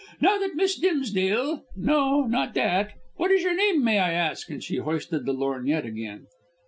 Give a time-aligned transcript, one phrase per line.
[0.19, 4.63] Now that Miss Dimsdale no, not that what is your name, may I ask?" And
[4.63, 6.25] she hoisted the lorgnette again.